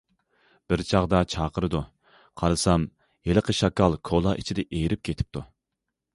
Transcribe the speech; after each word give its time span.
بىر 0.71 0.81
چاغدا 0.91 1.19
چاقىرىدۇ، 1.33 1.81
قارىسام 2.43 2.87
ھېلىقى 3.31 3.57
شاكال 3.59 4.01
كولا 4.11 4.35
ئىچىدە 4.43 4.69
ئېرىپ 4.81 5.07
كېتىپتۇ. 5.11 5.47